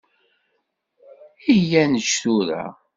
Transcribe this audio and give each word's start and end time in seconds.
Iyya 1.55 1.81
ad 1.83 1.89
nečč 1.91 2.11
tura. 2.21 2.63